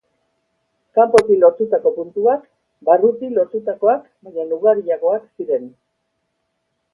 Kanpotik 0.99 1.41
lortutako 1.43 1.91
puntuak 1.97 2.47
barrutik 2.89 3.35
lortutakoak 3.37 4.09
baino 4.31 4.59
ugariagoak 4.59 5.29
ziren. 5.37 5.71